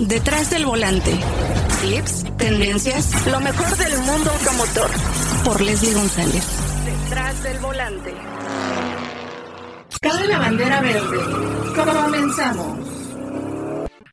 Detrás 0.00 0.50
del 0.50 0.66
volante. 0.66 1.12
Clips, 1.80 2.24
tendencias, 2.36 3.26
lo 3.26 3.40
mejor 3.40 3.76
del 3.76 3.98
mundo 4.00 4.30
automotor. 4.30 4.90
Por 5.44 5.60
Leslie 5.60 5.94
González. 5.94 6.44
Detrás 6.84 7.42
del 7.44 7.58
volante. 7.60 8.14
Cabe 10.00 10.26
la 10.26 10.38
bandera 10.38 10.80
verde. 10.80 11.18
Comenzamos. 11.76 12.83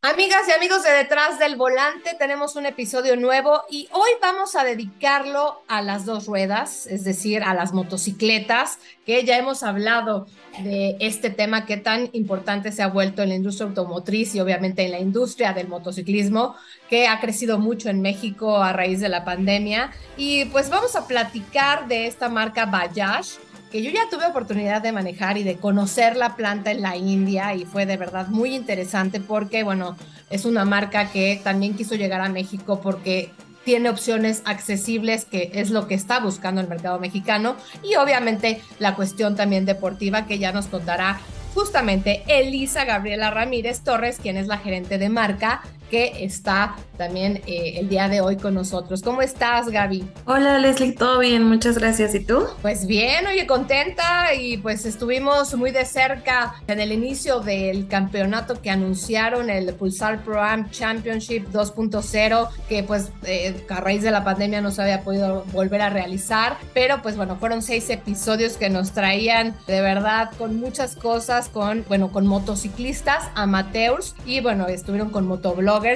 Amigas 0.03 0.47
y 0.47 0.51
amigos 0.51 0.81
de 0.81 0.89
Detrás 0.89 1.37
del 1.37 1.57
Volante, 1.57 2.15
tenemos 2.17 2.55
un 2.55 2.65
episodio 2.65 3.15
nuevo 3.17 3.62
y 3.69 3.87
hoy 3.91 4.09
vamos 4.19 4.55
a 4.55 4.63
dedicarlo 4.63 5.62
a 5.67 5.83
las 5.83 6.08
dos 6.08 6.26
ruedas, 6.26 6.87
es 6.87 7.03
decir, 7.03 7.44
a 7.44 7.53
las 7.53 7.71
motocicletas, 7.71 8.79
que 9.05 9.23
ya 9.26 9.37
hemos 9.37 9.62
hablado 9.62 10.26
de 10.63 10.97
este 10.99 11.29
tema 11.29 11.67
que 11.67 11.77
tan 11.77 12.09
importante 12.13 12.72
se 12.72 12.81
ha 12.81 12.87
vuelto 12.87 13.22
en 13.22 13.29
la 13.29 13.35
industria 13.35 13.67
automotriz 13.67 14.33
y 14.33 14.40
obviamente 14.40 14.83
en 14.83 14.90
la 14.90 14.99
industria 14.99 15.53
del 15.53 15.67
motociclismo, 15.67 16.55
que 16.90 17.08
ha 17.08 17.20
crecido 17.20 17.59
mucho 17.59 17.88
en 17.88 18.02
México 18.02 18.58
a 18.58 18.73
raíz 18.73 19.02
de 19.02 19.09
la 19.09 19.23
pandemia. 19.23 19.91
Y 20.18 20.45
pues 20.45 20.72
vamos 20.72 20.95
a 20.95 21.05
platicar 21.05 21.88
de 21.88 22.08
esta 22.08 22.27
marca 22.27 22.66
Bajaj 22.66 23.38
que 23.71 23.81
yo 23.81 23.89
ya 23.89 24.02
tuve 24.09 24.25
oportunidad 24.25 24.81
de 24.81 24.91
manejar 24.91 25.38
y 25.38 25.43
de 25.43 25.55
conocer 25.55 26.17
la 26.17 26.35
planta 26.35 26.71
en 26.71 26.81
la 26.81 26.98
India 26.98 27.55
y 27.55 27.66
fue 27.66 27.85
de 27.85 27.97
verdad 27.97 28.27
muy 28.27 28.53
interesante 28.53 29.21
porque, 29.21 29.63
bueno, 29.63 29.95
es 30.30 30.45
una 30.45 30.66
marca 30.66 31.11
que 31.11 31.39
también 31.44 31.75
quiso 31.75 31.95
llegar 31.95 32.21
a 32.21 32.30
México 32.30 32.81
porque 32.81 33.31
tiene 33.63 33.89
opciones 33.89 34.41
accesibles, 34.45 35.25
que 35.25 35.52
es 35.53 35.70
lo 35.70 35.88
que 35.88 35.95
está 35.95 36.20
buscando 36.20 36.61
el 36.61 36.67
mercado 36.67 36.99
mexicano, 36.99 37.55
y 37.84 37.95
obviamente 37.95 38.61
la 38.80 38.95
cuestión 38.95 39.35
también 39.35 39.66
deportiva 39.66 40.25
que 40.25 40.39
ya 40.39 40.52
nos 40.52 40.67
contará 40.67 41.19
justamente 41.53 42.23
Elisa 42.27 42.85
Gabriela 42.85 43.30
Ramírez 43.30 43.81
Torres, 43.81 44.17
quien 44.22 44.38
es 44.38 44.47
la 44.47 44.58
gerente 44.58 44.97
de 44.97 45.09
marca 45.09 45.61
que 45.91 46.23
está 46.23 46.76
también 46.98 47.41
eh, 47.45 47.73
el 47.77 47.90
día 47.90 48.08
de 48.08 48.22
hoy 48.22 48.38
con 48.38 48.54
nosotros. 48.54 49.02
¿Cómo 49.02 49.22
estás, 49.22 49.67
Gaby? 49.67 50.08
Hola, 50.25 50.58
Leslie, 50.58 50.94
todo 50.94 51.20
bien, 51.20 51.44
muchas 51.44 51.78
gracias. 51.78 52.16
¿Y 52.16 52.22
tú? 52.22 52.45
Pues 52.61 52.88
bien, 52.88 53.28
oye, 53.28 53.45
contenta 53.45 54.34
y 54.34 54.58
pues 54.58 54.86
estuvimos 54.86 55.53
muy 55.56 55.72
de 55.72 55.84
cerca 55.84 56.56
en 56.67 56.80
el 56.80 56.94
inicio 56.94 57.42
del 57.42 57.88
campeonato 57.88 58.62
que 58.62 58.69
anunciaron, 58.69 59.50
el 59.50 59.73
Pulsar 59.73 60.23
Pro 60.23 60.42
Am 60.42 60.69
Championship 60.69 61.50
2.0, 61.52 62.50
que 62.69 62.84
pues 62.84 63.12
eh, 63.23 63.66
a 63.67 63.81
raíz 63.81 64.02
de 64.02 64.12
la 64.12 64.23
pandemia 64.23 64.62
no 64.62 64.72
se 64.72 64.81
había 64.84 65.03
podido 65.03 65.44
volver 65.52 65.81
a 65.81 65.89
realizar, 65.89 66.56
pero 66.73 67.02
pues 67.02 67.17
bueno, 67.17 67.36
fueron 67.36 67.62
seis 67.62 67.89
episodios 67.89 68.56
que 68.56 68.69
nos 68.69 68.92
traían 68.92 69.56
de 69.67 69.81
verdad 69.81 70.31
con 70.38 70.58
muchas 70.58 70.95
cosas, 70.95 71.50
con, 71.50 71.84
bueno, 71.89 72.12
con 72.14 72.28
motociclistas, 72.28 73.25
amateurs 73.36 74.16
y 74.25 74.39
bueno, 74.39 74.67
estuvieron 74.67 75.09
con 75.09 75.28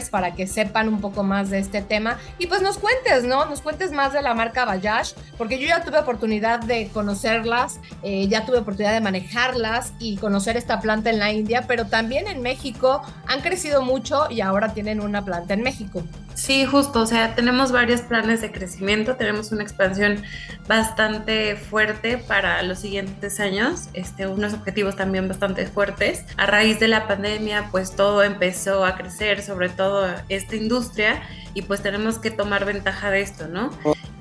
para 0.09 0.33
que 0.33 0.47
sepan 0.47 0.88
un 0.88 1.00
poco 1.00 1.23
más 1.23 1.52
de 1.52 1.59
este 1.59 1.81
tema 1.81 2.17
y 2.39 2.47
pues 2.47 2.61
nos 2.61 2.80
cuentes, 2.80 3.23
¿no? 3.23 3.45
Nos 3.45 3.61
cuentes 3.61 3.91
más 3.91 4.14
de 4.14 4.22
la 4.23 4.33
marca 4.33 4.66
Bayash, 4.66 5.14
porque 5.38 5.59
yo 5.59 5.67
ya 5.67 5.83
tuve 5.83 6.00
oportunidad 6.00 6.59
de 6.59 6.88
conocerlas, 6.89 7.80
eh, 8.02 8.28
ya 8.28 8.45
tuve 8.45 8.58
oportunidad 8.58 8.94
de 8.94 9.02
manejarlas 9.02 9.94
y 10.00 10.17
conocer 10.17 10.58
esta 10.58 10.80
planta 10.80 11.11
en 11.11 11.19
la 11.19 11.31
India, 11.31 11.66
pero 11.67 11.86
también 11.86 12.28
en 12.28 12.41
México 12.41 13.03
han 13.28 13.41
crecido 13.41 13.83
mucho 13.83 14.25
y 14.31 14.41
ahora 14.41 14.73
tienen 14.73 15.00
una 15.02 15.23
planta 15.23 15.53
en 15.53 15.61
México. 15.61 16.03
Sí, 16.36 16.66
justo, 16.66 17.02
o 17.02 17.05
sea, 17.08 17.33
tenemos 17.33 17.72
varios 17.72 18.02
planes 18.02 18.41
de 18.41 18.52
crecimiento, 18.52 19.16
tenemos 19.16 19.53
una 19.53 19.64
expansión 19.64 20.22
bastante 20.67 21.55
fuerte 21.55 22.17
para 22.17 22.61
los 22.61 22.80
siguientes 22.80 23.39
años, 23.39 23.88
este, 23.94 24.28
unos 24.28 24.53
objetivos 24.53 24.97
también 24.97 25.30
bastante 25.30 25.66
fuertes. 25.66 26.25
A 26.36 26.45
raíz 26.45 26.78
de 26.81 26.89
la 26.89 27.08
pandemia, 27.08 27.69
pues 27.72 27.95
todo 27.95 28.22
empezó 28.22 28.83
a 28.83 28.97
crecer, 28.97 29.41
sobre 29.44 29.69
todo 29.69 30.08
esta 30.28 30.58
industria, 30.58 31.23
y 31.53 31.61
pues 31.61 31.81
tenemos 31.81 32.19
que 32.19 32.31
tomar 32.31 32.66
ventaja 32.66 33.11
de 33.11 33.22
esto, 33.22 33.47
¿no? 33.47 33.72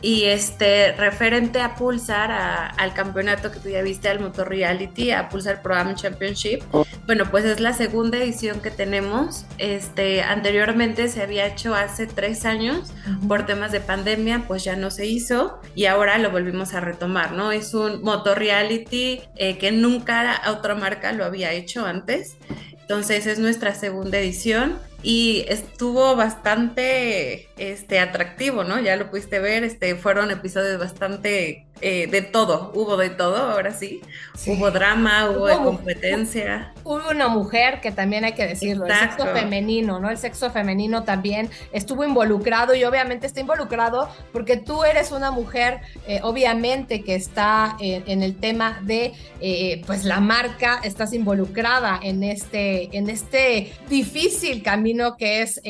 Y 0.04 0.24
este, 0.24 0.92
referente 0.92 1.60
a 1.60 1.76
Pulsar, 1.76 2.30
al 2.76 2.92
campeonato 2.92 3.50
que 3.50 3.58
tú 3.58 3.70
ya 3.70 3.80
viste, 3.80 4.10
al 4.10 4.20
Motor 4.20 4.50
Reality, 4.50 5.12
a 5.12 5.30
Pulsar 5.30 5.62
Pro 5.62 5.76
Am 5.76 5.94
Championship, 5.94 6.62
bueno, 7.06 7.24
pues 7.30 7.46
es 7.46 7.58
la 7.58 7.72
segunda 7.72 8.18
edición 8.18 8.60
que 8.60 8.70
tenemos. 8.70 9.46
Este, 9.56 10.20
anteriormente 10.20 11.08
se 11.08 11.22
había 11.22 11.46
hecho 11.46 11.74
hace 11.74 12.06
tres 12.06 12.44
años, 12.44 12.92
por 13.26 13.46
temas 13.46 13.72
de 13.72 13.80
pandemia, 13.80 14.44
pues 14.46 14.62
ya 14.62 14.76
no 14.76 14.90
se 14.90 15.06
hizo 15.06 15.58
y 15.74 15.86
ahora 15.86 16.18
lo 16.18 16.30
volvimos 16.30 16.74
a 16.74 16.80
retomar, 16.80 17.32
¿no? 17.32 17.50
Es 17.50 17.72
un 17.72 18.02
Motor 18.02 18.38
Reality 18.38 19.22
eh, 19.36 19.56
que 19.56 19.72
nunca 19.72 20.42
otra 20.48 20.74
marca 20.74 21.12
lo 21.12 21.24
había 21.24 21.52
hecho 21.52 21.86
antes. 21.86 22.36
Entonces 22.78 23.26
es 23.26 23.38
nuestra 23.38 23.74
segunda 23.74 24.18
edición 24.18 24.78
y 25.02 25.44
estuvo 25.48 26.16
bastante 26.16 27.48
este, 27.56 28.00
atractivo, 28.00 28.64
¿no? 28.64 28.80
Ya 28.80 28.96
lo 28.96 29.10
pudiste 29.10 29.38
ver, 29.38 29.64
este, 29.64 29.94
fueron 29.94 30.30
episodios 30.30 30.78
bastante 30.78 31.66
eh, 31.80 32.06
de 32.06 32.22
todo, 32.22 32.70
hubo 32.74 32.96
de 32.96 33.10
todo, 33.10 33.36
ahora 33.36 33.72
sí. 33.72 34.00
Hubo 34.46 34.70
drama, 34.70 35.28
hubo, 35.30 35.48
de 35.48 35.56
competencia. 35.56 36.72
Hubo 36.84 37.10
una 37.10 37.28
mujer 37.28 37.80
que 37.80 37.90
también 37.90 38.24
hay 38.24 38.32
que 38.32 38.46
decirlo, 38.46 38.86
el 38.86 38.94
sexo 38.94 39.26
femenino, 39.26 39.98
¿no? 39.98 40.08
El 40.08 40.16
sexo 40.16 40.50
femenino 40.50 41.02
también 41.02 41.50
estuvo 41.72 42.04
involucrado 42.04 42.74
y 42.74 42.84
obviamente 42.84 43.26
está 43.26 43.40
involucrado 43.40 44.08
porque 44.32 44.56
tú 44.56 44.84
eres 44.84 45.10
una 45.10 45.30
mujer, 45.30 45.80
eh, 46.06 46.20
obviamente 46.22 47.02
que 47.02 47.16
está 47.16 47.76
en 47.80 48.22
el 48.22 48.36
tema 48.36 48.80
de, 48.82 49.12
eh, 49.40 49.82
pues 49.86 50.04
la 50.04 50.20
marca, 50.20 50.80
estás 50.84 51.12
involucrada 51.12 51.98
en 52.02 52.22
este, 52.22 52.96
en 52.96 53.10
este 53.10 53.72
difícil 53.88 54.62
camino 54.62 55.16
que 55.16 55.42
es, 55.42 55.60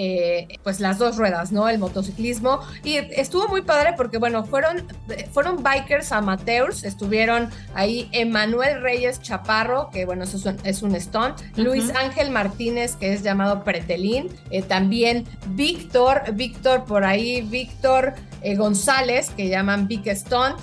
pues 0.62 0.81
las 0.81 0.99
dos 0.99 1.16
ruedas, 1.16 1.51
¿no? 1.51 1.66
El 1.74 1.80
motociclismo 1.80 2.60
y 2.82 2.96
estuvo 2.96 3.48
muy 3.48 3.62
padre 3.62 3.94
porque, 3.96 4.18
bueno, 4.18 4.44
fueron, 4.44 4.86
fueron 5.32 5.62
bikers 5.62 6.12
amateurs. 6.12 6.84
Estuvieron 6.84 7.50
ahí 7.74 8.08
Emanuel 8.12 8.80
Reyes 8.82 9.20
Chaparro, 9.20 9.90
que 9.90 10.04
bueno, 10.04 10.24
eso 10.24 10.36
es 10.64 10.82
un, 10.82 11.00
stunt. 11.00 11.40
Luis 11.56 11.90
Ángel 11.94 12.30
Martínez, 12.30 12.96
que 12.96 13.12
es 13.12 13.22
llamado 13.22 13.64
Pretelín. 13.64 14.28
Eh, 14.50 14.62
también 14.62 15.24
Víctor, 15.48 16.22
Víctor 16.34 16.84
por 16.84 17.04
ahí, 17.04 17.42
Víctor 17.42 18.14
eh, 18.42 18.56
González, 18.56 19.30
que 19.30 19.48
llaman 19.48 19.88
Big 19.88 20.04
Stunt. 20.14 20.56